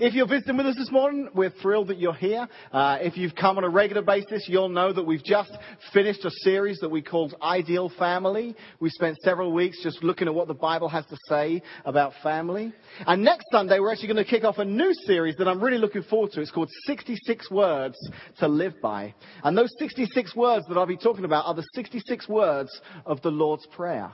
[0.00, 2.48] if you're visiting with us this morning, we're thrilled that you're here.
[2.72, 5.50] Uh, if you've come on a regular basis, you'll know that we've just
[5.92, 8.56] finished a series that we called Ideal Family.
[8.80, 12.72] We spent several weeks just looking at what the Bible has to say about family.
[13.06, 15.78] And next Sunday, we're actually going to kick off a new series that I'm really
[15.78, 16.40] looking forward to.
[16.40, 17.96] It's called 66 Words
[18.38, 19.14] to Live By.
[19.44, 23.30] And those 66 words that I'll be talking about are the 66 words of the
[23.30, 24.12] Lord's Prayer.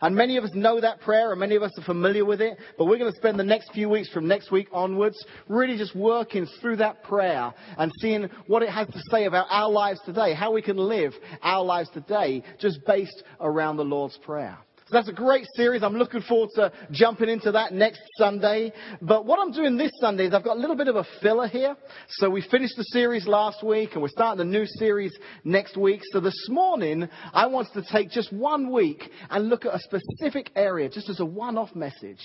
[0.00, 2.58] And many of us know that prayer and many of us are familiar with it,
[2.76, 5.16] but we're going to spend the next few weeks from next week onwards
[5.48, 9.70] really just working through that prayer and seeing what it has to say about our
[9.70, 14.58] lives today, how we can live our lives today just based around the Lord's Prayer.
[14.88, 15.82] So that's a great series.
[15.82, 18.72] I'm looking forward to jumping into that next Sunday.
[19.02, 21.46] But what I'm doing this Sunday is I've got a little bit of a filler
[21.46, 21.76] here.
[22.08, 25.14] So we finished the series last week and we're starting a new series
[25.44, 26.00] next week.
[26.10, 30.52] So this morning I wanted to take just one week and look at a specific
[30.56, 32.20] area just as a one-off message.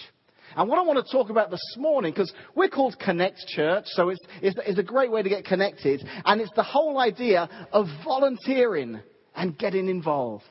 [0.55, 4.07] And what I want to talk about this morning, because we're called Connect Church, so
[4.07, 7.87] it's, it's, it's, a great way to get connected, and it's the whole idea of
[8.05, 9.01] volunteering
[9.35, 10.45] and getting involved.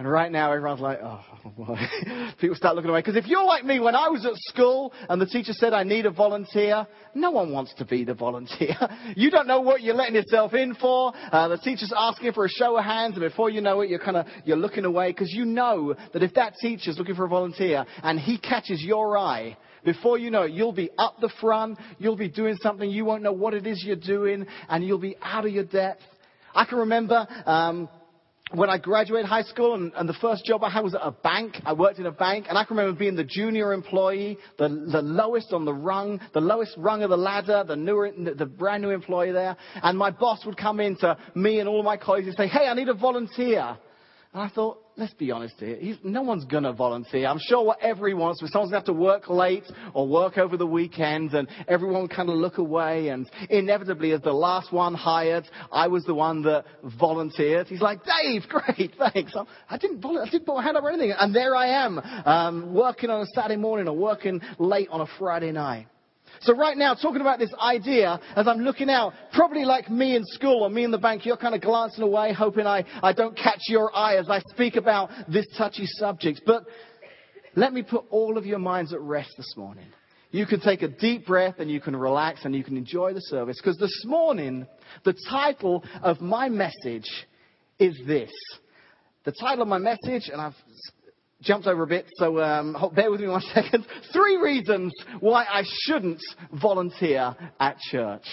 [0.00, 1.22] And right now, everyone's like, oh,
[1.58, 1.76] boy.
[2.40, 3.00] People start looking away.
[3.00, 5.82] Because if you're like me, when I was at school and the teacher said, I
[5.82, 8.78] need a volunteer, no one wants to be the volunteer.
[9.14, 11.12] you don't know what you're letting yourself in for.
[11.30, 13.98] Uh, the teacher's asking for a show of hands, and before you know it, you're
[13.98, 17.28] kind of, you're looking away because you know that if that teacher's looking for a
[17.28, 21.78] volunteer and he catches your eye, before you know it, you'll be up the front,
[21.98, 25.16] you'll be doing something, you won't know what it is you're doing, and you'll be
[25.20, 26.00] out of your depth.
[26.54, 27.88] I can remember, um,
[28.52, 31.12] when I graduated high school and, and, the first job I had was at a
[31.12, 31.56] bank.
[31.64, 35.02] I worked in a bank and I can remember being the junior employee, the, the
[35.02, 38.90] lowest on the rung, the lowest rung of the ladder, the, newer, the brand new
[38.90, 39.56] employee there.
[39.82, 42.66] And my boss would come in to me and all my colleagues and say, hey,
[42.66, 43.76] I need a volunteer.
[44.32, 45.76] And I thought, let's be honest here.
[45.76, 47.26] He's, no one's going to volunteer.
[47.26, 50.38] I'm sure whatever he wants, but someone's going to have to work late or work
[50.38, 53.08] over the weekend, and everyone kind of look away.
[53.08, 56.64] And inevitably, as the last one hired, I was the one that
[57.00, 57.66] volunteered.
[57.66, 59.34] He's like, Dave, great, thanks.
[59.68, 61.12] I didn't, volunteer, I didn't put my hand up or anything.
[61.18, 65.06] And there I am, um, working on a Saturday morning or working late on a
[65.18, 65.88] Friday night.
[66.42, 70.24] So right now, talking about this idea, as I'm looking out, probably like me in
[70.24, 73.36] school or me in the bank, you're kind of glancing away, hoping I, I don't
[73.36, 76.40] catch your eye as I speak about this touchy subject.
[76.46, 76.64] But
[77.56, 79.86] let me put all of your minds at rest this morning.
[80.30, 83.20] You can take a deep breath and you can relax and you can enjoy the
[83.20, 83.58] service.
[83.60, 84.66] Because this morning,
[85.04, 87.08] the title of my message
[87.78, 88.30] is this.
[89.24, 90.54] The title of my message, and I've
[91.42, 93.86] jumped over a bit, so um, bear with me one second.
[94.12, 98.26] Three reasons why I shouldn't volunteer at church.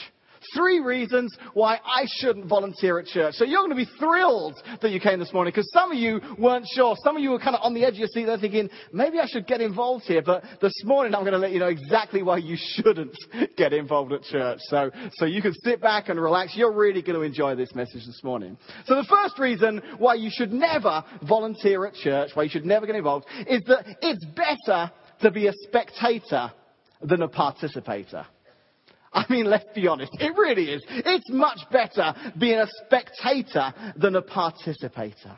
[0.55, 3.35] Three reasons why I shouldn't volunteer at church.
[3.35, 6.21] So you're going to be thrilled that you came this morning because some of you
[6.37, 6.95] weren't sure.
[7.03, 9.19] Some of you were kind of on the edge of your seat there thinking, maybe
[9.19, 10.21] I should get involved here.
[10.21, 13.17] But this morning I'm going to let you know exactly why you shouldn't
[13.57, 14.59] get involved at church.
[14.63, 16.55] So, so you can sit back and relax.
[16.55, 18.57] You're really going to enjoy this message this morning.
[18.85, 22.85] So the first reason why you should never volunteer at church, why you should never
[22.85, 24.91] get involved, is that it's better
[25.21, 26.51] to be a spectator
[27.01, 28.25] than a participator.
[29.13, 30.11] I mean, let's be honest.
[30.19, 30.83] It really is.
[30.89, 35.37] It's much better being a spectator than a participator.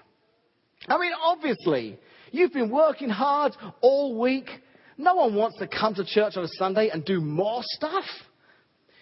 [0.87, 1.97] I mean, obviously,
[2.31, 4.49] you've been working hard all week.
[4.97, 8.05] No one wants to come to church on a Sunday and do more stuff.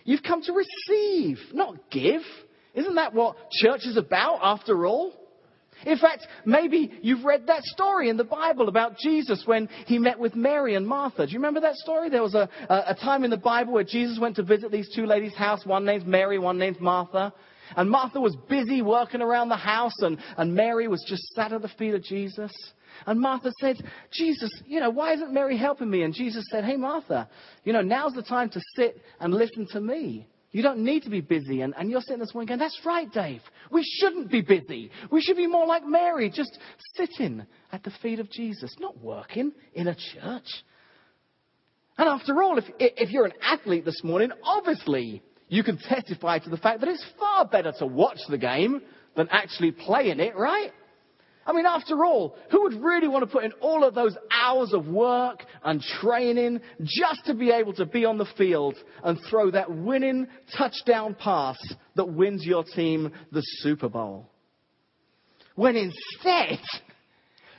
[0.04, 2.22] You've come to receive, not give.
[2.74, 5.14] Isn't that what church is about after all?
[5.86, 10.18] In fact, maybe you've read that story in the Bible about Jesus when he met
[10.18, 11.26] with Mary and Martha.
[11.26, 12.10] Do you remember that story?
[12.10, 15.06] There was a, a, time in the Bible where Jesus went to visit these two
[15.06, 15.66] ladies' house.
[15.66, 17.34] One named Mary, one named Martha.
[17.76, 21.62] And Martha was busy working around the house, and, and Mary was just sat at
[21.62, 22.52] the feet of Jesus.
[23.06, 23.78] And Martha said,
[24.12, 26.04] Jesus, you know, why isn't Mary helping me?
[26.04, 27.30] And Jesus said, Hey, Martha,
[27.64, 30.28] you know, now's the time to sit and listen to me.
[30.58, 31.62] You don't need to be busy.
[31.62, 33.42] And, and you're sitting this morning going, that's right, Dave.
[33.70, 34.90] We shouldn't be busy.
[35.12, 36.58] We should be more like Mary, just
[36.96, 40.48] sitting at the feet of Jesus, not working in a church.
[42.00, 46.50] And after all, if, if you're an athlete this morning, obviously you can testify to
[46.50, 48.82] the fact that it's far better to watch the game
[49.16, 50.72] than actually play in it, right?
[51.48, 54.74] I mean, after all, who would really want to put in all of those hours
[54.74, 59.50] of work and training just to be able to be on the field and throw
[59.52, 60.28] that winning
[60.58, 61.58] touchdown pass
[61.96, 64.30] that wins your team the Super Bowl?
[65.56, 66.60] When instead,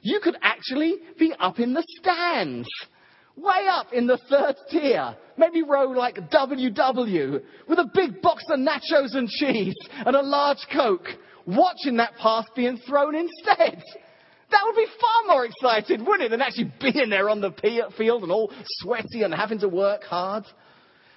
[0.03, 2.69] you could actually be up in the stands.
[3.37, 8.59] Way up in the third tier, maybe row like WW, with a big box of
[8.59, 11.07] nachos and cheese and a large Coke,
[11.49, 13.83] watching that pass being thrown instead.
[14.51, 17.53] That would be far more exciting, wouldn't it, than actually being there on the
[17.99, 18.51] field and all
[18.81, 20.45] sweaty and having to work hard.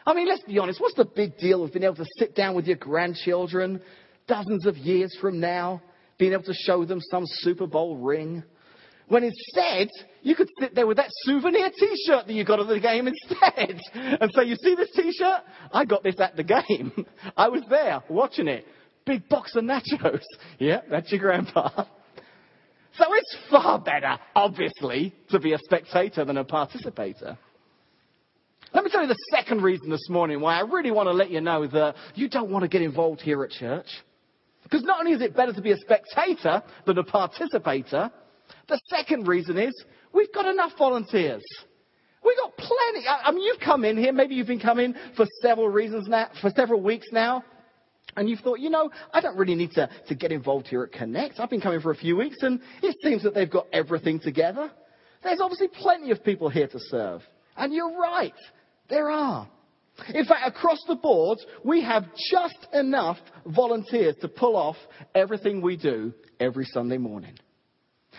[0.05, 0.81] I mean, let's be honest.
[0.81, 3.81] What's the big deal of being able to sit down with your grandchildren
[4.27, 5.81] dozens of years from now,
[6.19, 8.43] being able to show them some Super Bowl ring?
[9.07, 9.87] When instead,
[10.21, 13.79] you could sit there with that souvenir t-shirt that you got at the game instead.
[13.93, 15.41] And say, you see this t-shirt?
[15.71, 17.05] I got this at the game.
[17.37, 18.65] I was there watching it.
[19.05, 20.21] Big box of nachos.
[20.59, 21.85] Yeah, that's your grandpa.
[22.97, 27.37] So it's far better, obviously, to be a spectator than a participator.
[28.73, 31.31] Let me tell you the second reason this morning why I really want to let
[31.31, 33.87] you know that you don't want to get involved here at church.
[34.63, 38.11] Because not only is it better to be a spectator than a participator,
[38.67, 39.73] the second reason is
[40.13, 41.43] we've got enough volunteers.
[42.23, 43.05] We've got plenty.
[43.07, 46.51] I mean, you've come in here, maybe you've been coming for several reasons now, for
[46.51, 47.43] several weeks now.
[48.15, 50.91] And you've thought, you know, I don't really need to, to get involved here at
[50.91, 51.39] Connect.
[51.39, 54.71] I've been coming for a few weeks and it seems that they've got everything together.
[55.23, 57.21] There's obviously plenty of people here to serve.
[57.55, 58.33] And you're right.
[58.89, 59.47] There are.
[60.13, 64.77] In fact, across the board, we have just enough volunteers to pull off
[65.13, 67.37] everything we do every Sunday morning.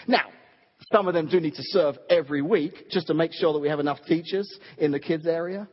[0.07, 0.27] Now,
[0.93, 3.69] some of them do need to serve every week just to make sure that we
[3.69, 4.49] have enough teachers
[4.79, 5.69] in the kids area.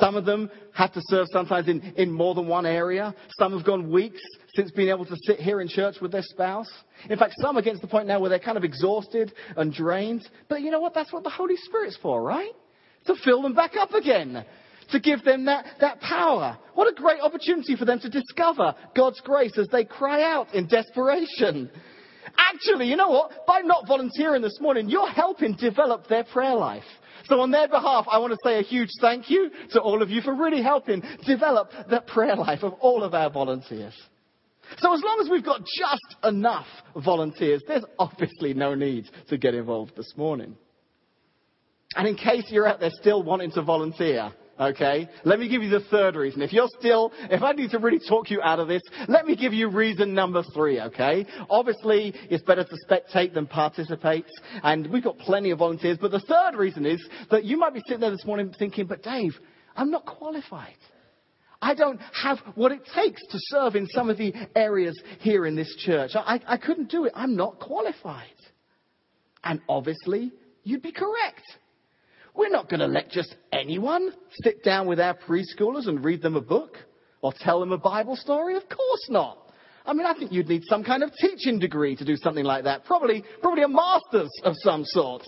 [0.00, 3.14] Some of them have to serve sometimes in, in more than one area.
[3.38, 4.20] Some have gone weeks
[4.54, 6.70] since being able to sit here in church with their spouse.
[7.08, 9.72] In fact, some are getting to the point now where they're kind of exhausted and
[9.72, 10.28] drained.
[10.48, 10.94] But you know what?
[10.94, 12.52] That's what the Holy Spirit's for, right?
[13.06, 14.44] to fill them back up again,
[14.90, 16.58] to give them that, that power.
[16.74, 20.66] What a great opportunity for them to discover God's grace as they cry out in
[20.66, 21.70] desperation.
[22.52, 23.46] Actually, you know what?
[23.46, 26.84] By not volunteering this morning, you're helping develop their prayer life.
[27.24, 30.10] So on their behalf, I want to say a huge thank you to all of
[30.10, 33.94] you for really helping develop the prayer life of all of our volunteers.
[34.78, 39.54] So as long as we've got just enough volunteers, there's obviously no need to get
[39.54, 40.56] involved this morning.
[41.96, 45.70] And in case you're out there still wanting to volunteer, okay, let me give you
[45.70, 46.42] the third reason.
[46.42, 49.34] If you're still, if I need to really talk you out of this, let me
[49.34, 51.26] give you reason number three, okay?
[51.48, 54.26] Obviously, it's better to spectate than participate,
[54.62, 57.80] and we've got plenty of volunteers, but the third reason is that you might be
[57.86, 59.34] sitting there this morning thinking, but Dave,
[59.76, 60.76] I'm not qualified.
[61.62, 65.56] I don't have what it takes to serve in some of the areas here in
[65.56, 66.12] this church.
[66.14, 67.12] I, I couldn't do it.
[67.14, 68.28] I'm not qualified.
[69.44, 70.32] And obviously,
[70.64, 71.42] you'd be correct.
[72.40, 76.36] We're not going to let just anyone sit down with our preschoolers and read them
[76.36, 76.78] a book
[77.20, 78.56] or tell them a Bible story.
[78.56, 79.52] Of course not.
[79.84, 82.64] I mean, I think you'd need some kind of teaching degree to do something like
[82.64, 82.86] that.
[82.86, 85.22] Probably, probably a master's of some sort.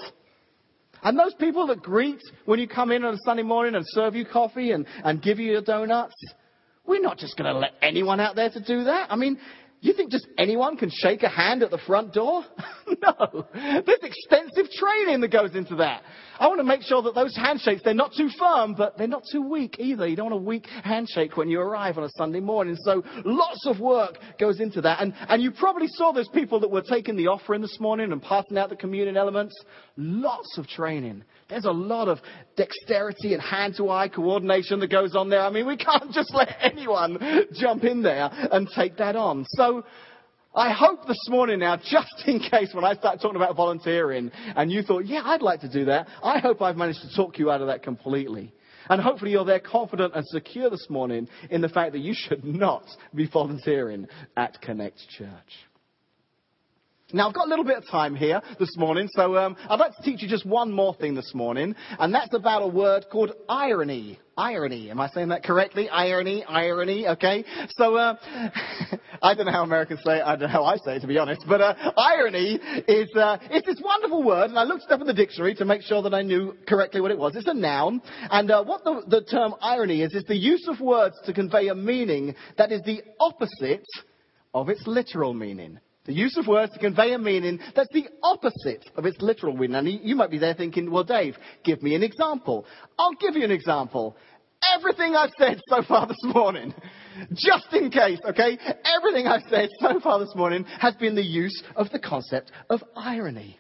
[1.03, 4.15] And those people that greet when you come in on a Sunday morning and serve
[4.15, 6.15] you coffee and, and give you your donuts,
[6.87, 9.13] we're not just going to let anyone out there to do that.
[9.13, 9.39] I mean,
[9.83, 12.45] you think just anyone can shake a hand at the front door?
[13.03, 13.47] no.
[13.53, 16.03] There's extensive training that goes into that.
[16.39, 19.25] I want to make sure that those handshakes, they're not too firm, but they're not
[19.31, 20.07] too weak either.
[20.07, 22.77] You don't want a weak handshake when you arrive on a Sunday morning.
[22.85, 25.03] So lots of work goes into that.
[25.03, 28.23] And, and you probably saw those people that were taking the offering this morning and
[28.23, 29.55] passing out the communion elements.
[29.97, 31.25] Lots of training.
[31.53, 32.19] There's a lot of
[32.57, 35.43] dexterity and hand-to-eye coordination that goes on there.
[35.43, 37.19] I mean, we can't just let anyone
[37.53, 39.45] jump in there and take that on.
[39.51, 39.85] So
[40.55, 44.73] I hope this morning now, just in case when I start talking about volunteering and
[44.73, 47.51] you thought, yeah, I'd like to do that, I hope I've managed to talk you
[47.51, 48.55] out of that completely.
[48.89, 52.47] And hopefully you're there confident and secure this morning in the fact that you should
[52.47, 52.85] not
[53.15, 55.29] be volunteering at Connect Church.
[57.15, 59.95] Now, I've got a little bit of time here this morning, so um, I'd like
[59.97, 63.33] to teach you just one more thing this morning, and that's about a word called
[63.51, 64.19] irony.
[64.35, 64.91] Irony.
[64.91, 65.91] Am I saying that correctly?
[65.91, 67.45] Irony, irony, okay?
[67.77, 68.15] So, uh,
[69.23, 71.07] I don't know how Americans say it, I don't know how I say it, to
[71.07, 74.91] be honest, but uh, irony is uh, it's this wonderful word, and I looked it
[74.91, 77.37] up in the dictionary to make sure that I knew correctly what it was.
[77.37, 78.01] It's a noun,
[78.31, 81.69] and uh, what the, the term irony is, is the use of words to convey
[81.69, 83.85] a meaning that is the opposite
[84.55, 85.79] of its literal meaning.
[86.05, 89.77] The use of words to convey a meaning that's the opposite of its literal meaning.
[89.77, 92.67] And you might be there thinking, well, Dave, give me an example.
[92.99, 94.17] I'll give you an example.
[94.77, 96.75] Everything I've said so far this morning,
[97.35, 101.63] just in case, okay, everything I've said so far this morning has been the use
[101.77, 103.59] of the concept of irony.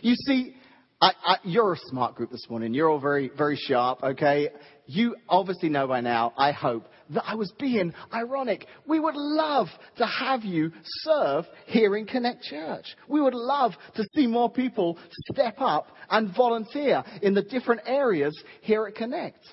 [0.00, 0.54] You see,
[1.02, 2.72] I, I, you're a smart group this morning.
[2.72, 4.50] You're all very, very sharp, okay?
[4.86, 8.68] You obviously know by now, I hope, that I was being ironic.
[8.86, 9.66] We would love
[9.96, 12.84] to have you serve here in Connect Church.
[13.08, 14.96] We would love to see more people
[15.32, 19.44] step up and volunteer in the different areas here at Connect.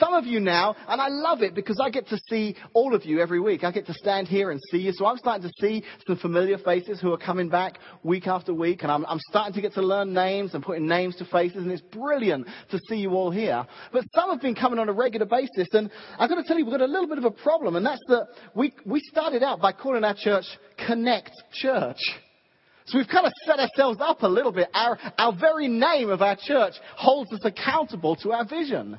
[0.00, 3.04] Some of you now, and I love it because I get to see all of
[3.04, 3.62] you every week.
[3.62, 4.92] I get to stand here and see you.
[4.92, 8.82] So I'm starting to see some familiar faces who are coming back week after week.
[8.82, 11.58] And I'm, I'm starting to get to learn names and putting names to faces.
[11.58, 13.66] And it's brilliant to see you all here.
[13.92, 15.68] But some have been coming on a regular basis.
[15.72, 17.76] And I've got to tell you, we've got a little bit of a problem.
[17.76, 20.44] And that's that we, we started out by calling our church
[20.86, 21.98] Connect Church.
[22.86, 24.68] So we've kind of set ourselves up a little bit.
[24.74, 28.98] Our, our very name of our church holds us accountable to our vision.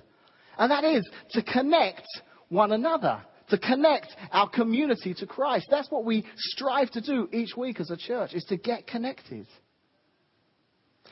[0.61, 2.05] And that is to connect
[2.49, 5.65] one another, to connect our community to Christ.
[5.71, 9.47] That's what we strive to do each week as a church, is to get connected.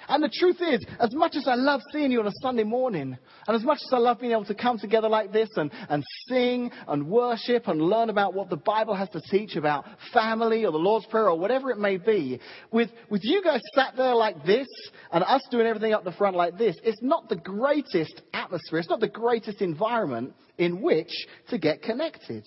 [0.10, 3.16] And the truth is, as much as I love seeing you on a Sunday morning,
[3.48, 6.04] and as much as I love being able to come together like this and, and
[6.28, 10.72] sing and worship and learn about what the Bible has to teach about family or
[10.72, 12.40] the Lord's Prayer or whatever it may be,
[12.72, 14.68] with, with you guys sat there like this
[15.12, 18.90] and us doing everything up the front like this, it's not the greatest atmosphere, it's
[18.90, 21.12] not the greatest environment in which
[21.50, 22.44] to get connected.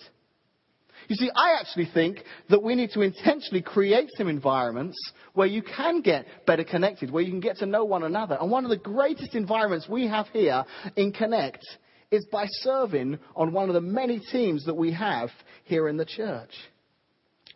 [1.08, 4.96] You see, I actually think that we need to intentionally create some environments
[5.34, 8.36] where you can get better connected, where you can get to know one another.
[8.40, 10.64] And one of the greatest environments we have here
[10.96, 11.64] in Connect
[12.10, 15.30] is by serving on one of the many teams that we have
[15.64, 16.50] here in the church.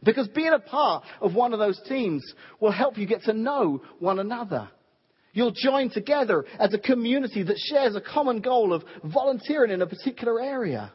[0.02, 2.22] Because being a part of one of those teams
[2.60, 4.68] will help you get to know one another.
[5.32, 9.86] You'll join together as a community that shares a common goal of volunteering in a
[9.86, 10.92] particular area.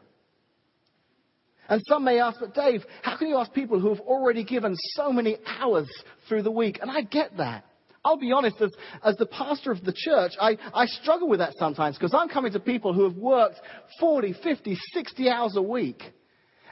[1.72, 4.76] And some may ask, but Dave, how can you ask people who have already given
[4.94, 5.88] so many hours
[6.28, 6.78] through the week?
[6.82, 7.64] And I get that.
[8.04, 11.54] I'll be honest, as, as the pastor of the church, I, I struggle with that
[11.58, 13.58] sometimes because I'm coming to people who have worked
[13.98, 16.02] 40, 50, 60 hours a week.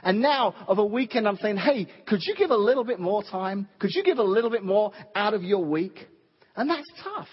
[0.03, 3.23] And now, of a weekend, I'm saying, hey, could you give a little bit more
[3.23, 3.67] time?
[3.79, 5.97] Could you give a little bit more out of your week?
[6.55, 7.27] And that's tough.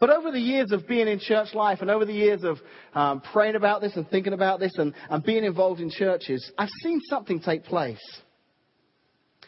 [0.00, 2.58] But over the years of being in church life and over the years of
[2.94, 6.70] um, praying about this and thinking about this and, and being involved in churches, I've
[6.82, 8.00] seen something take place.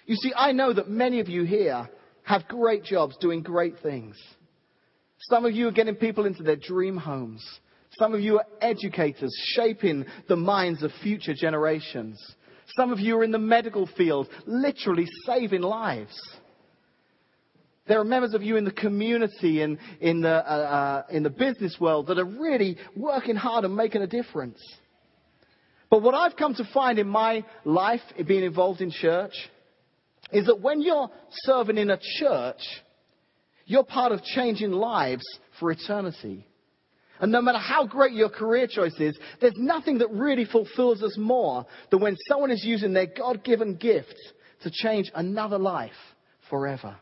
[0.04, 1.88] You see, I know that many of you here
[2.24, 4.16] have great jobs doing great things.
[5.30, 7.42] Some of you are getting people into their dream homes.
[7.98, 12.20] Some of you are educators shaping the minds of future generations.
[12.76, 16.18] Some of you are in the medical field, literally saving lives.
[17.88, 21.30] There are members of you in the community and in the, uh, uh, in the
[21.30, 24.60] business world that are really working hard and making a difference.
[25.90, 29.34] But what I've come to find in my life, being involved in church,
[30.32, 31.10] is that when you're
[31.44, 32.60] serving in a church,
[33.66, 35.24] you're part of changing lives
[35.58, 36.46] for eternity.
[37.20, 41.16] And no matter how great your career choice is, there's nothing that really fulfills us
[41.18, 44.14] more than when someone is using their God given gift
[44.62, 45.92] to change another life
[46.48, 46.96] forever.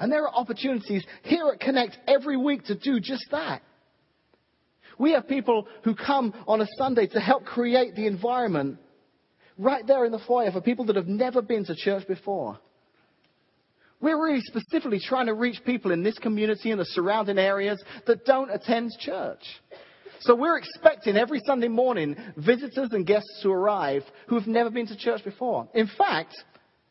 [0.00, 3.62] And there are opportunities here at Connect every week to do just that.
[4.98, 8.78] We have people who come on a Sunday to help create the environment
[9.58, 12.58] right there in the foyer for people that have never been to church before.
[14.00, 18.24] We're really specifically trying to reach people in this community and the surrounding areas that
[18.24, 19.42] don't attend church.
[20.20, 24.86] So we're expecting every Sunday morning visitors and guests to arrive who have never been
[24.86, 25.68] to church before.
[25.74, 26.34] In fact,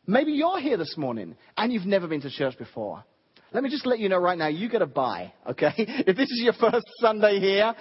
[0.06, 3.04] Maybe you're here this morning and you've never been to church before.
[3.52, 5.72] Let me just let you know right now, you get a bye, okay?
[5.76, 7.74] If this is your first Sunday here,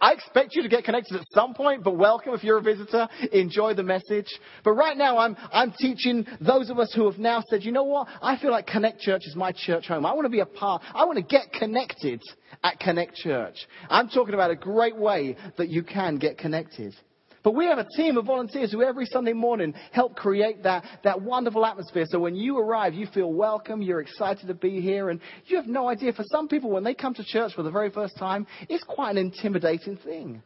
[0.00, 3.08] I expect you to get connected at some point, but welcome if you're a visitor.
[3.32, 4.28] Enjoy the message.
[4.62, 7.82] But right now, I'm, I'm teaching those of us who have now said, you know
[7.82, 8.06] what?
[8.22, 10.06] I feel like Connect Church is my church home.
[10.06, 10.82] I want to be a part.
[10.94, 12.22] I want to get connected
[12.62, 13.56] at Connect Church.
[13.90, 16.94] I'm talking about a great way that you can get connected.
[17.42, 21.20] But we have a team of volunteers who every Sunday morning help create that, that
[21.20, 22.04] wonderful atmosphere.
[22.08, 25.66] So when you arrive, you feel welcome, you're excited to be here, and you have
[25.66, 26.12] no idea.
[26.12, 29.12] For some people, when they come to church for the very first time, it's quite
[29.12, 30.42] an intimidating thing.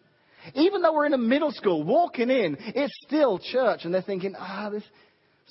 [0.55, 4.35] Even though we're in a middle school, walking in, it's still church, and they're thinking,
[4.37, 4.83] ah, this,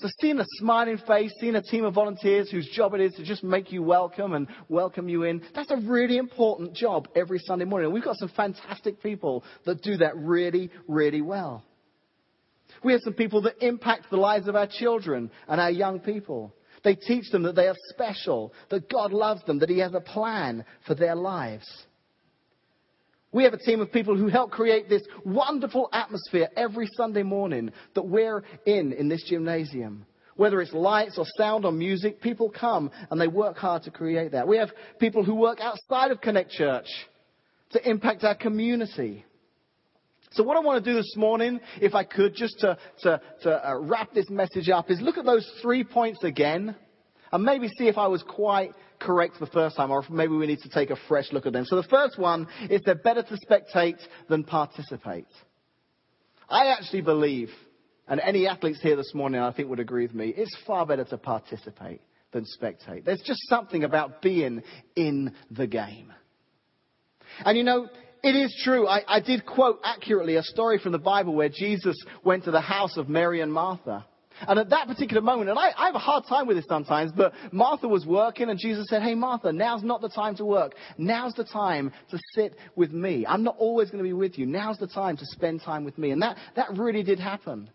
[0.01, 3.23] so seeing a smiling face, seeing a team of volunteers whose job it is to
[3.23, 7.65] just make you welcome and welcome you in, that's a really important job every Sunday
[7.65, 7.85] morning.
[7.85, 11.63] And we've got some fantastic people that do that really, really well.
[12.83, 16.55] We have some people that impact the lives of our children and our young people.
[16.83, 20.01] They teach them that they are special, that God loves them, that He has a
[20.01, 21.67] plan for their lives.
[23.31, 27.71] We have a team of people who help create this wonderful atmosphere every Sunday morning
[27.95, 30.05] that we're in in this gymnasium.
[30.35, 34.31] Whether it's lights or sound or music, people come and they work hard to create
[34.31, 34.47] that.
[34.47, 36.87] We have people who work outside of Connect Church
[37.71, 39.25] to impact our community.
[40.31, 43.69] So what I want to do this morning, if I could, just to, to, to
[43.69, 46.75] uh, wrap this message up, is look at those three points again.
[47.31, 50.47] And maybe see if I was quite correct the first time, or if maybe we
[50.47, 51.65] need to take a fresh look at them.
[51.65, 55.27] So the first one is they're better to spectate than participate.
[56.49, 57.49] I actually believe,
[58.07, 61.05] and any athletes here this morning I think would agree with me, it's far better
[61.05, 63.05] to participate than spectate.
[63.05, 64.63] There's just something about being
[64.95, 66.13] in the game.
[67.45, 67.87] And you know,
[68.23, 68.87] it is true.
[68.87, 72.61] I, I, did quote accurately a story from the Bible where Jesus went to the
[72.61, 74.05] house of Mary and Martha.
[74.47, 77.11] And at that particular moment, and I, I, have a hard time with this sometimes,
[77.11, 80.75] but Martha was working and Jesus said, Hey Martha, now's not the time to work.
[80.97, 83.25] Now's the time to sit with me.
[83.27, 84.45] I'm not always going to be with you.
[84.45, 86.11] Now's the time to spend time with me.
[86.11, 87.69] And that, that really did happen.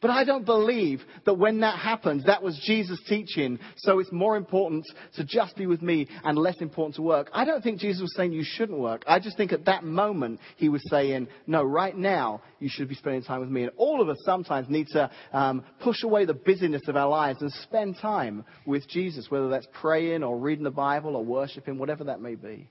[0.00, 4.36] But I don't believe that when that happened, that was Jesus' teaching, so it's more
[4.36, 4.86] important
[5.16, 7.30] to just be with me and less important to work.
[7.32, 9.02] I don't think Jesus was saying you shouldn't work.
[9.08, 12.94] I just think at that moment he was saying, no, right now you should be
[12.94, 13.62] spending time with me.
[13.62, 17.42] And all of us sometimes need to um, push away the busyness of our lives
[17.42, 22.04] and spend time with Jesus, whether that's praying or reading the Bible or worshiping, whatever
[22.04, 22.70] that may be.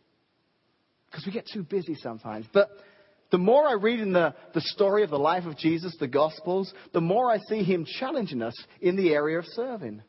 [1.12, 2.46] Because we get too busy sometimes.
[2.54, 2.70] But
[3.32, 6.74] the more I read in the, the story of the life of Jesus, the Gospels,
[6.94, 10.02] the more I see him challenging us in the area of serving.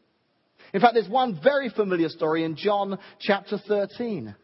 [0.72, 4.34] In fact, there's one very familiar story in John chapter 13.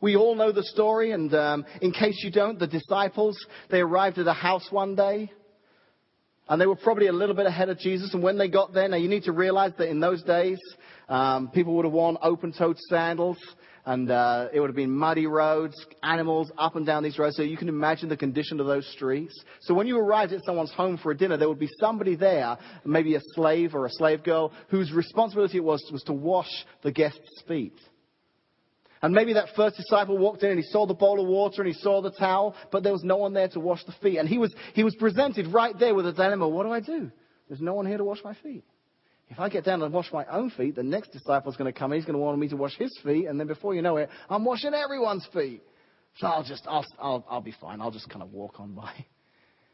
[0.00, 3.38] We all know the story, and um, in case you don't, the disciples,
[3.70, 5.30] they arrived at a house one day,
[6.48, 8.12] and they were probably a little bit ahead of Jesus.
[8.12, 10.58] And when they got there, now you need to realize that in those days,
[11.08, 13.38] um, people would have worn open-toed sandals
[13.84, 17.36] and uh, it would have been muddy roads, animals up and down these roads.
[17.36, 19.34] So you can imagine the condition of those streets.
[19.62, 22.56] So when you arrived at someone's home for a dinner, there would be somebody there,
[22.84, 26.50] maybe a slave or a slave girl, whose responsibility it was was to wash
[26.82, 27.74] the guest's feet.
[29.02, 31.66] And maybe that first disciple walked in and he saw the bowl of water and
[31.66, 34.18] he saw the towel, but there was no one there to wash the feet.
[34.18, 36.48] And he was, he was presented right there with a dilemma.
[36.48, 37.10] What do I do?
[37.48, 38.64] There's no one here to wash my feet.
[39.32, 41.78] If I get down and wash my own feet, the next disciple is going to
[41.78, 43.80] come and he's going to want me to wash his feet, and then before you
[43.80, 45.62] know it, I'm washing everyone's feet.
[46.18, 47.80] So I'll just, I'll, I'll, I'll be fine.
[47.80, 48.92] I'll just kind of walk on by.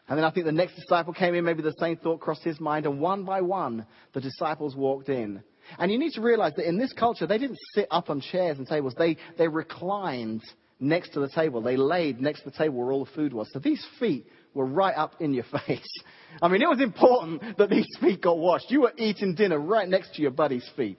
[0.07, 2.61] And then I think the next disciple came in, maybe the same thought crossed his
[2.61, 3.85] mind, and one by one,
[4.15, 5.43] the disciples walked in.
[5.77, 8.59] And you need to realize that in this culture, they didn't sit up on chairs
[8.59, 8.95] and tables.
[8.97, 10.43] They, they reclined
[10.79, 11.61] next to the table.
[11.61, 13.51] They laid next to the table where all the food was.
[13.53, 15.93] So these feet were right up in your face.
[16.41, 18.71] I mean, it was important that these feet got washed.
[18.71, 20.99] You were eating dinner right next to your buddy's feet.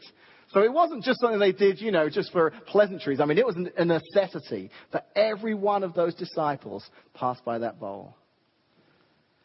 [0.52, 3.20] So it wasn't just something they did, you know, just for pleasantries.
[3.20, 7.80] I mean, it was a necessity that every one of those disciples passed by that
[7.80, 8.16] bowl.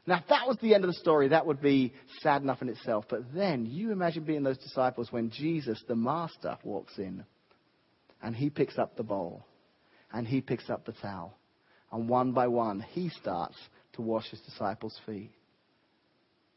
[0.06, 2.68] Now, if that was the end of the story, that would be sad enough in
[2.68, 3.06] itself.
[3.08, 7.24] But then, you imagine being those disciples when Jesus, the Master, walks in
[8.22, 9.46] and he picks up the bowl
[10.12, 11.36] and he picks up the towel.
[11.92, 13.56] And one by one, he starts
[13.94, 15.30] to wash his disciples' feet.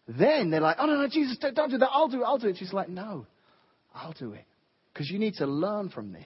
[0.08, 1.90] Then they're like, oh, no, no, Jesus, don't, don't do that.
[1.92, 2.26] I'll do it.
[2.26, 2.58] I'll do it.
[2.58, 3.28] She's like, no,
[3.94, 4.46] I'll do it.
[4.94, 6.26] Because you need to learn from this.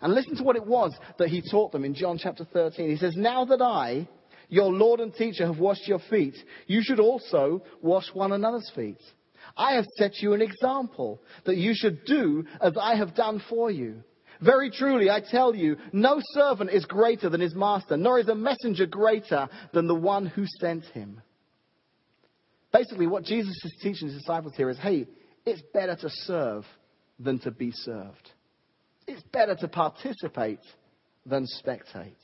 [0.00, 2.90] And listen to what it was that he taught them in John chapter 13.
[2.90, 4.06] He says, Now that I,
[4.48, 9.00] your Lord and teacher, have washed your feet, you should also wash one another's feet.
[9.56, 13.70] I have set you an example that you should do as I have done for
[13.70, 14.04] you.
[14.40, 18.34] Very truly, I tell you, no servant is greater than his master, nor is a
[18.34, 21.22] messenger greater than the one who sent him.
[22.72, 25.06] Basically, what Jesus is teaching his disciples here is hey,
[25.44, 26.64] it's better to serve
[27.18, 28.30] than to be served.
[29.06, 30.60] It's better to participate
[31.26, 32.14] than spectate.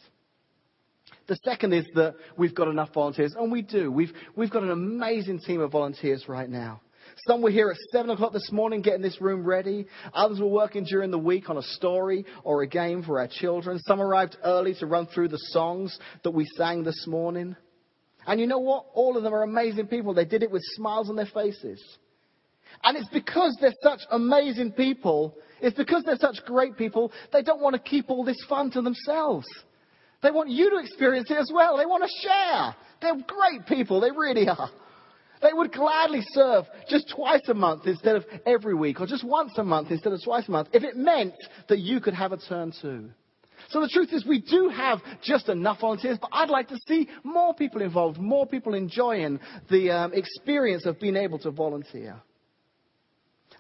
[1.26, 3.92] The second is that we've got enough volunteers, and we do.
[3.92, 6.80] We've, we've got an amazing team of volunteers right now.
[7.26, 9.86] Some were here at 7 o'clock this morning getting this room ready.
[10.14, 13.78] Others were working during the week on a story or a game for our children.
[13.80, 17.56] Some arrived early to run through the songs that we sang this morning.
[18.28, 18.84] And you know what?
[18.92, 20.12] All of them are amazing people.
[20.12, 21.82] They did it with smiles on their faces.
[22.84, 27.62] And it's because they're such amazing people, it's because they're such great people, they don't
[27.62, 29.46] want to keep all this fun to themselves.
[30.22, 31.78] They want you to experience it as well.
[31.78, 32.76] They want to share.
[33.00, 34.00] They're great people.
[34.00, 34.70] They really are.
[35.40, 39.52] They would gladly serve just twice a month instead of every week, or just once
[39.56, 41.34] a month instead of twice a month, if it meant
[41.68, 43.08] that you could have a turn too.
[43.68, 47.08] So the truth is, we do have just enough volunteers, but I'd like to see
[47.22, 52.16] more people involved, more people enjoying the um, experience of being able to volunteer.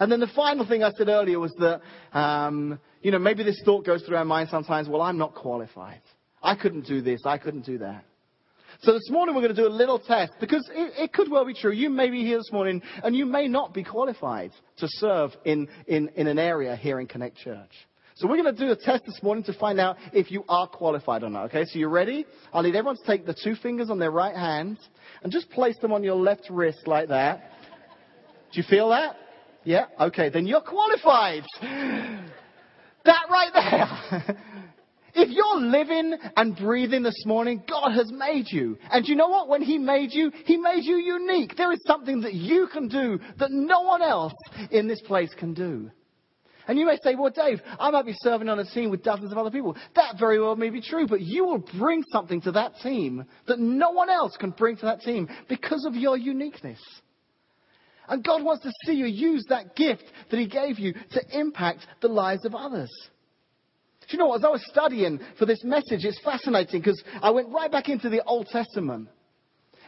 [0.00, 1.80] And then the final thing I said earlier was that,
[2.16, 6.00] um, you know, maybe this thought goes through our mind sometimes, well, I'm not qualified.
[6.42, 7.20] I couldn't do this.
[7.24, 8.04] I couldn't do that.
[8.82, 11.44] So this morning we're going to do a little test because it, it, could well
[11.44, 11.72] be true.
[11.72, 15.68] You may be here this morning and you may not be qualified to serve in,
[15.88, 17.72] in, in an area here in Connect Church.
[18.18, 20.66] So we're going to do a test this morning to find out if you are
[20.66, 21.46] qualified or not.
[21.46, 22.26] Okay, so you ready?
[22.52, 24.76] I'll need everyone to take the two fingers on their right hand
[25.22, 27.52] and just place them on your left wrist like that.
[28.52, 29.14] Do you feel that?
[29.62, 29.84] Yeah?
[30.00, 31.44] Okay, then you're qualified.
[33.04, 34.36] That right there.
[35.14, 38.78] If you're living and breathing this morning, God has made you.
[38.88, 39.48] And you know what?
[39.48, 41.56] When He made you, He made you unique.
[41.56, 44.34] There is something that you can do that no one else
[44.70, 45.90] in this place can do.
[46.68, 49.32] And you may say, well, Dave, I might be serving on a team with dozens
[49.32, 49.74] of other people.
[49.96, 53.58] That very well may be true, but you will bring something to that team that
[53.58, 56.78] no one else can bring to that team because of your uniqueness.
[58.06, 61.86] And God wants to see you use that gift that He gave you to impact
[62.02, 62.90] the lives of others.
[64.02, 64.40] Do you know what?
[64.40, 68.10] As I was studying for this message, it's fascinating because I went right back into
[68.10, 69.08] the Old Testament.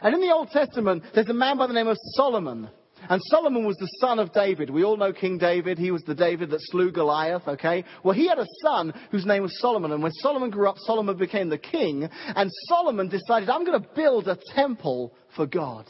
[0.01, 2.69] And in the Old Testament, there's a man by the name of Solomon.
[3.09, 4.69] And Solomon was the son of David.
[4.69, 5.77] We all know King David.
[5.77, 7.83] He was the David that slew Goliath, okay?
[8.03, 9.91] Well, he had a son whose name was Solomon.
[9.91, 12.07] And when Solomon grew up, Solomon became the king.
[12.35, 15.85] And Solomon decided, I'm going to build a temple for God.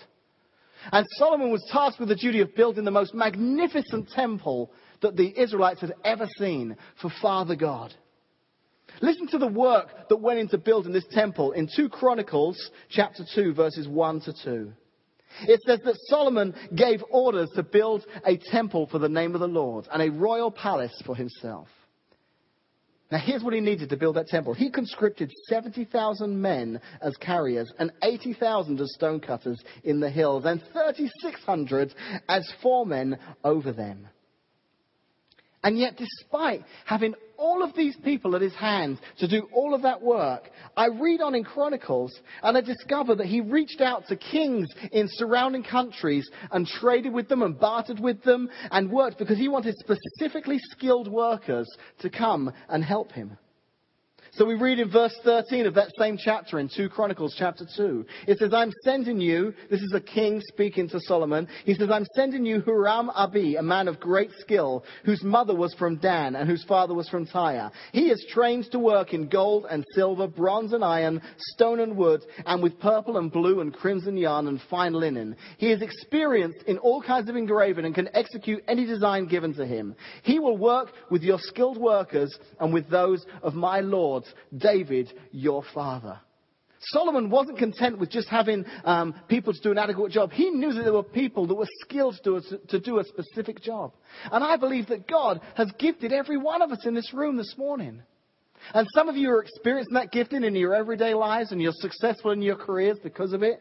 [0.91, 4.71] And Solomon was tasked with the duty of building the most magnificent temple
[5.01, 7.93] that the Israelites had ever seen for Father God.
[9.01, 13.53] Listen to the work that went into building this temple in 2 Chronicles chapter 2
[13.53, 14.73] verses 1 to 2.
[15.47, 19.47] It says that Solomon gave orders to build a temple for the name of the
[19.47, 21.67] Lord and a royal palace for himself.
[23.11, 24.53] Now here's what he needed to build that temple.
[24.53, 31.93] He conscripted 70,000 men as carriers and 80,000 as stonecutters in the hills and 3,600
[32.29, 34.07] as foremen over them.
[35.63, 39.83] And yet, despite having all of these people at his hands to do all of
[39.83, 44.15] that work, I read on in Chronicles and I discover that he reached out to
[44.15, 49.37] kings in surrounding countries and traded with them and bartered with them and worked because
[49.37, 51.67] he wanted specifically skilled workers
[51.99, 53.37] to come and help him.
[54.33, 58.05] So we read in verse 13 of that same chapter in 2 Chronicles chapter 2.
[58.27, 61.49] It says, I'm sending you, this is a king speaking to Solomon.
[61.65, 65.73] He says, I'm sending you Huram Abi, a man of great skill, whose mother was
[65.73, 67.71] from Dan and whose father was from Tyre.
[67.91, 72.21] He is trained to work in gold and silver, bronze and iron, stone and wood,
[72.45, 75.35] and with purple and blue and crimson yarn and fine linen.
[75.57, 79.65] He is experienced in all kinds of engraving and can execute any design given to
[79.65, 79.93] him.
[80.23, 84.20] He will work with your skilled workers and with those of my Lord
[84.55, 86.19] David, your father.
[86.85, 90.31] Solomon wasn't content with just having um, people to do an adequate job.
[90.31, 93.03] He knew that there were people that were skilled to do, a, to do a
[93.03, 93.93] specific job.
[94.31, 97.53] And I believe that God has gifted every one of us in this room this
[97.55, 98.01] morning.
[98.73, 102.31] And some of you are experiencing that gifting in your everyday lives and you're successful
[102.31, 103.59] in your careers because of it.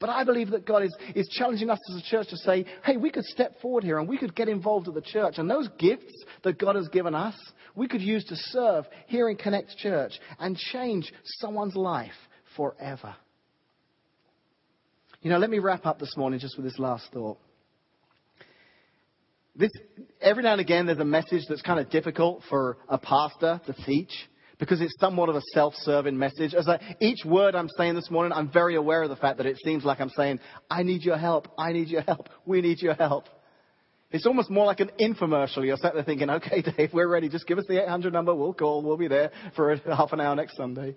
[0.00, 2.96] But I believe that God is, is challenging us as a church to say, hey,
[2.96, 5.38] we could step forward here and we could get involved at the church.
[5.38, 7.34] And those gifts that God has given us,
[7.78, 12.10] we could use to serve here in Connect Church and change someone's life
[12.56, 13.14] forever.
[15.22, 17.38] You know, let me wrap up this morning just with this last thought.
[19.54, 19.70] This,
[20.20, 23.72] every now and again, there's a message that's kind of difficult for a pastor to
[23.84, 24.10] teach
[24.58, 26.54] because it's somewhat of a self-serving message.
[26.54, 29.46] As I, each word I'm saying this morning, I'm very aware of the fact that
[29.46, 32.82] it seems like I'm saying, I need your help, I need your help, we need
[32.82, 33.24] your help.
[34.10, 35.66] It's almost more like an infomercial.
[35.66, 37.28] You're sat there thinking, okay, Dave, we're ready.
[37.28, 38.34] Just give us the 800 number.
[38.34, 38.82] We'll call.
[38.82, 40.96] We'll be there for a, half an hour next Sunday.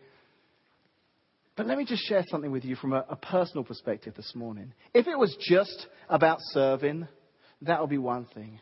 [1.58, 4.74] But let me just share something with you from a, a personal perspective this morning.
[4.94, 7.08] If it was just about serving,
[7.64, 8.60] that would be one thing.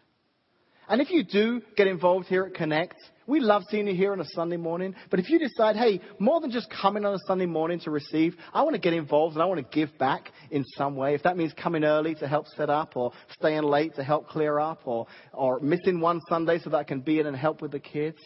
[0.90, 2.96] And if you do get involved here at Connect,
[3.28, 4.96] we love seeing you here on a Sunday morning.
[5.12, 8.36] But if you decide, hey, more than just coming on a Sunday morning to receive,
[8.56, 11.14] I want to get involved and I want to give back in some way.
[11.14, 14.60] If that means coming early to help set up or staying late to help clear
[14.60, 17.72] up or, or missing one Sunday so that I can be in and help with
[17.72, 18.18] the kids,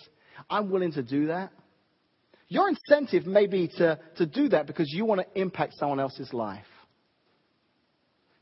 [0.50, 1.52] I'm willing to do that.
[2.48, 6.32] Your incentive may be to, to do that because you want to impact someone else's
[6.32, 6.66] life.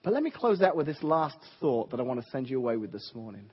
[0.03, 2.57] But let me close out with this last thought that I want to send you
[2.59, 3.49] away with this morning.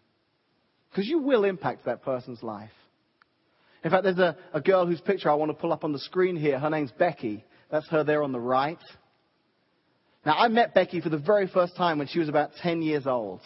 [0.90, 2.70] Because you will impact that person's life.
[3.84, 5.98] In fact, there's a, a girl whose picture I want to pull up on the
[5.98, 6.58] screen here.
[6.58, 7.44] Her name's Becky.
[7.70, 8.78] That's her there on the right.
[10.26, 13.06] Now, I met Becky for the very first time when she was about 10 years
[13.06, 13.40] old.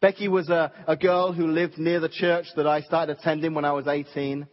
[0.00, 3.66] Becky was a, a girl who lived near the church that I started attending when
[3.66, 4.46] I was 18.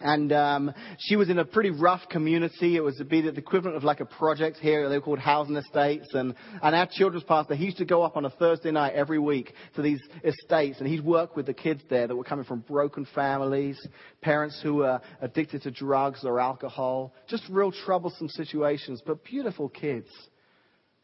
[0.00, 2.76] And um, she was in a pretty rough community.
[2.76, 4.88] It was be the equivalent of like a project here.
[4.88, 6.12] They were called housing estates.
[6.12, 9.18] And, and our children's pastor, he used to go up on a Thursday night every
[9.18, 12.60] week to these estates, and he'd work with the kids there that were coming from
[12.60, 13.78] broken families,
[14.20, 20.08] parents who were addicted to drugs or alcohol, just real troublesome situations, but beautiful kids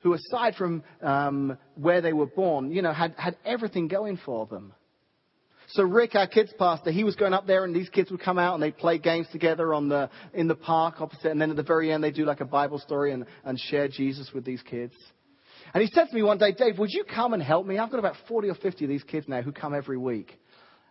[0.01, 4.47] who, aside from um, where they were born, you know, had, had everything going for
[4.47, 4.75] them.
[5.75, 8.39] So Rick, our kids pastor, he was going up there and these kids would come
[8.39, 11.31] out and they'd play games together on the, in the park opposite.
[11.31, 13.89] And then at the very end, they'd do like a Bible story and, and share
[13.89, 14.93] Jesus with these kids.
[15.73, 17.79] And he said to me one day, Dave, would you come and help me?
[17.79, 20.39] I've got about 40 or 50 of these kids now who come every week.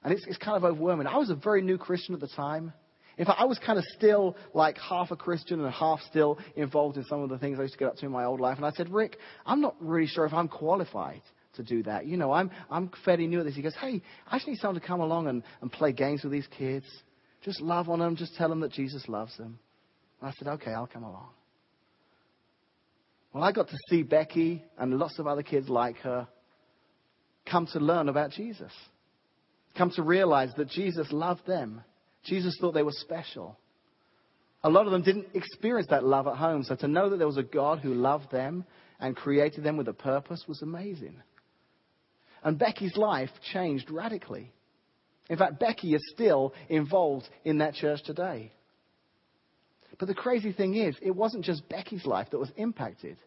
[0.04, 1.06] And it's, it's kind of overwhelming.
[1.06, 2.74] I was a very new Christian at the time.
[3.20, 6.98] In fact, I was kind of still like half a Christian and half still involved
[6.98, 8.58] in some of the things I used to get up to in my old life.
[8.58, 11.22] And I said, Rick, I'm not really sure if I'm qualified
[11.56, 12.06] to do that.
[12.06, 13.56] You know, I'm, I'm fairly new at this.
[13.56, 16.32] He goes, hey, I just need someone to come along and, and play games with
[16.32, 16.86] these kids.
[17.44, 18.16] Just love on them.
[18.16, 19.60] Just tell them that Jesus loves them.
[20.20, 21.30] And I said, okay, I'll come along.
[23.34, 26.28] Well, I got to see Becky and lots of other kids like her
[27.50, 28.72] come to learn about Jesus,
[29.78, 31.84] come to realize that Jesus loved them.
[32.24, 33.58] Jesus thought they were special.
[34.64, 37.28] A lot of them didn't experience that love at home, so to know that there
[37.28, 38.64] was a God who loved them
[39.00, 41.16] and created them with a purpose was amazing.
[42.44, 44.52] And Becky's life changed radically.
[45.30, 48.52] In fact, Becky is still involved in that church today.
[50.00, 53.18] But the crazy thing is, it wasn't just Becky's life that was impacted.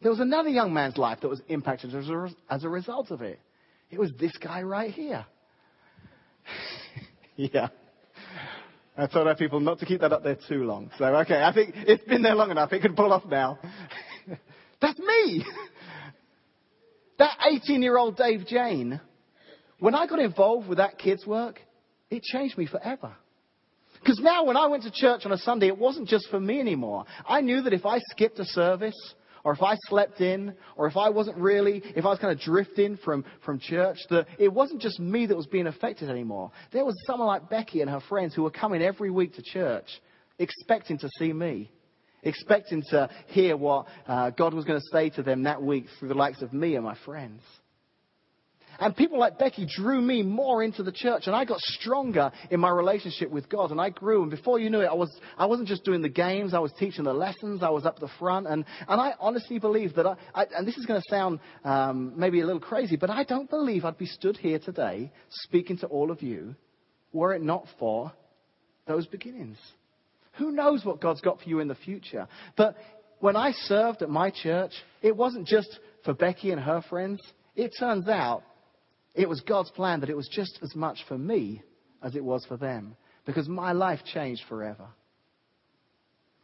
[0.00, 3.22] There was another young man's life that was impacted as a, as a result of
[3.22, 3.40] it.
[3.90, 5.26] It was this guy right here.
[7.36, 7.68] yeah.
[8.96, 10.90] I told our people not to keep that up there too long.
[10.98, 12.72] So, okay, I think it's been there long enough.
[12.72, 13.58] It can pull off now.
[14.80, 15.44] That's me.
[17.18, 19.00] that 18 year old Dave Jane,
[19.78, 21.60] when I got involved with that kid's work,
[22.10, 23.12] it changed me forever.
[24.00, 26.60] Because now when I went to church on a Sunday, it wasn't just for me
[26.60, 27.06] anymore.
[27.26, 30.96] I knew that if I skipped a service, or if I slept in, or if
[30.96, 34.80] I wasn't really, if I was kind of drifting from, from church, that it wasn't
[34.80, 36.50] just me that was being affected anymore.
[36.72, 39.86] There was someone like Becky and her friends who were coming every week to church,
[40.38, 41.70] expecting to see me,
[42.24, 46.08] expecting to hear what uh, God was going to say to them that week through
[46.08, 47.40] the likes of me and my friends.
[48.78, 52.60] And people like Becky drew me more into the church, and I got stronger in
[52.60, 54.22] my relationship with God, and I grew.
[54.22, 56.72] And before you knew it, I, was, I wasn't just doing the games, I was
[56.78, 58.46] teaching the lessons, I was up the front.
[58.46, 62.14] And, and I honestly believe that, I, I and this is going to sound um,
[62.16, 65.86] maybe a little crazy, but I don't believe I'd be stood here today speaking to
[65.86, 66.56] all of you
[67.12, 68.12] were it not for
[68.86, 69.56] those beginnings.
[70.36, 72.26] Who knows what God's got for you in the future?
[72.56, 72.76] But
[73.20, 77.20] when I served at my church, it wasn't just for Becky and her friends.
[77.56, 78.42] It turns out
[79.14, 81.62] it was God's plan that it was just as much for me
[82.02, 84.86] as it was for them because my life changed forever.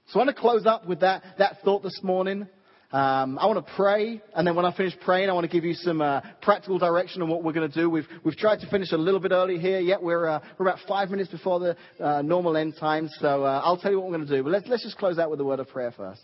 [0.09, 2.48] So I want to close up with that, that thought this morning.
[2.92, 5.64] Um, I want to pray, and then when I finish praying, I want to give
[5.64, 7.88] you some uh, practical direction on what we're going to do.
[7.88, 10.81] We've, we've tried to finish a little bit early here, yet we're, uh, we're about
[10.88, 14.16] five minutes before the uh, normal end time, so uh, I'll tell you what we're
[14.16, 14.42] going to do.
[14.42, 16.20] But let's, let's just close out with a word of prayer first.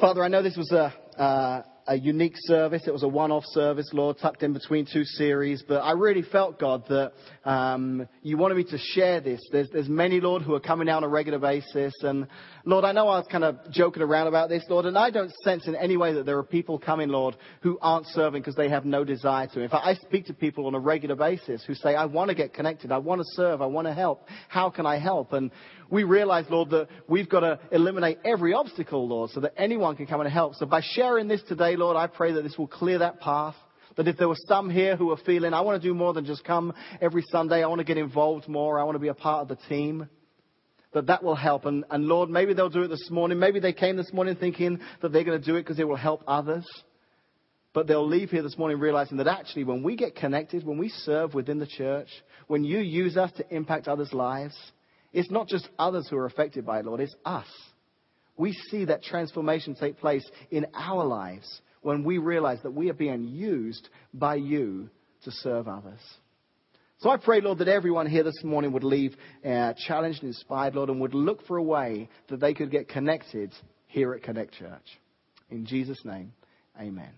[0.00, 2.84] Father, I know this was a, uh, a unique service.
[2.86, 5.64] It was a one-off service, Lord, tucked in between two series.
[5.66, 7.12] But I really felt, God, that
[7.44, 9.40] um, you wanted me to share this.
[9.50, 11.92] There's, there's many, Lord, who are coming out on a regular basis.
[12.02, 12.28] And
[12.64, 15.32] Lord, I know I was kind of joking around about this, Lord, and I don't
[15.42, 18.68] sense in any way that there are people coming, Lord, who aren't serving because they
[18.68, 19.60] have no desire to.
[19.60, 22.36] In fact, I speak to people on a regular basis who say, I want to
[22.36, 22.92] get connected.
[22.92, 23.62] I want to serve.
[23.62, 24.28] I want to help.
[24.46, 25.32] How can I help?
[25.32, 25.50] And
[25.90, 30.06] we realize, Lord, that we've got to eliminate every obstacle, Lord, so that anyone can
[30.06, 30.54] come and help.
[30.54, 33.56] So by sharing this today, Lord, I pray that this will clear that path.
[33.96, 36.24] That if there were some here who are feeling, I want to do more than
[36.24, 39.14] just come every Sunday, I want to get involved more, I want to be a
[39.14, 40.08] part of the team,
[40.92, 41.64] that that will help.
[41.64, 43.38] And, and Lord, maybe they'll do it this morning.
[43.38, 45.96] Maybe they came this morning thinking that they're going to do it because it will
[45.96, 46.66] help others.
[47.72, 50.88] But they'll leave here this morning realizing that actually, when we get connected, when we
[50.88, 52.08] serve within the church,
[52.48, 54.56] when you use us to impact others' lives,
[55.12, 57.48] it's not just others who are affected by it, Lord, it's us.
[58.36, 62.94] We see that transformation take place in our lives when we realize that we are
[62.94, 64.88] being used by you
[65.24, 66.00] to serve others.
[66.98, 70.74] So I pray, Lord, that everyone here this morning would leave uh, challenged and inspired,
[70.74, 73.52] Lord, and would look for a way that they could get connected
[73.86, 74.98] here at Connect Church.
[75.50, 76.32] In Jesus' name,
[76.78, 77.10] amen.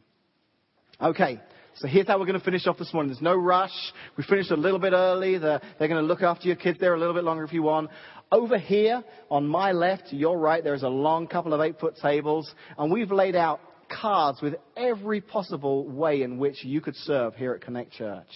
[1.00, 1.40] Okay,
[1.76, 3.10] so here's how we're going to finish off this morning.
[3.10, 3.72] There's no rush.
[4.16, 5.38] We finished a little bit early.
[5.38, 7.90] They're, going to look after your kids there a little bit longer if you want.
[8.30, 12.52] Over here, on my left, your right, there's a long couple of eight foot tables,
[12.78, 17.52] and we've laid out cards with every possible way in which you could serve here
[17.52, 18.28] at Connect Church.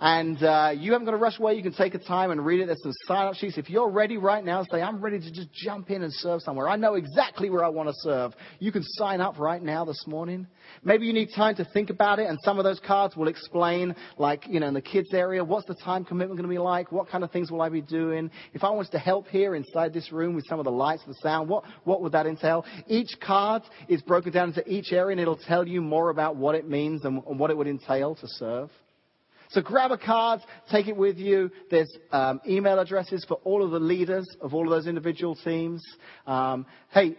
[0.00, 1.54] And uh, you haven't got to rush away.
[1.54, 2.66] You can take a time and read it.
[2.66, 3.56] There's some sign up sheets.
[3.56, 6.68] If you're ready right now, say, I'm ready to just jump in and serve somewhere.
[6.68, 8.32] I know exactly where I want to serve.
[8.58, 10.46] You can sign up right now this morning.
[10.84, 13.94] Maybe you need time to think about it, and some of those cards will explain,
[14.18, 16.92] like, you know, in the kids area, what's the time commitment going to be like?
[16.92, 18.30] What kind of things will I be doing?
[18.52, 21.14] If I was to help here inside this room with some of the lights, the
[21.14, 22.64] sound, what, what would that entail?
[22.86, 26.54] Each card is broken down into each area, and it'll tell you more about what
[26.54, 28.70] it means and, and what it would entail to serve.
[29.50, 31.50] So grab a card, take it with you.
[31.70, 35.82] There's um, email addresses for all of the leaders of all of those individual teams.
[36.26, 37.16] Um, hey,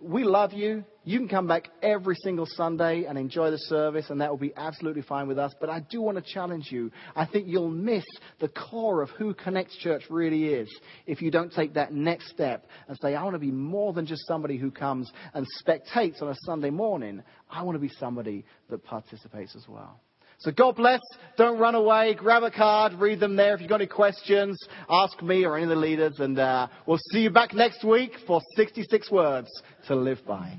[0.00, 0.84] we love you.
[1.04, 4.52] You can come back every single Sunday and enjoy the service, and that will be
[4.56, 5.54] absolutely fine with us.
[5.58, 6.90] But I do want to challenge you.
[7.16, 8.04] I think you'll miss
[8.38, 10.68] the core of who Connects Church really is
[11.06, 14.06] if you don't take that next step and say, I want to be more than
[14.06, 17.22] just somebody who comes and spectates on a Sunday morning.
[17.50, 20.00] I want to be somebody that participates as well.
[20.38, 21.00] So God bless.
[21.36, 22.14] Don't run away.
[22.14, 23.54] Grab a card, read them there.
[23.54, 26.98] If you've got any questions, ask me or any of the leaders, and uh, we'll
[27.12, 29.48] see you back next week for 66 words
[29.88, 30.58] to live by.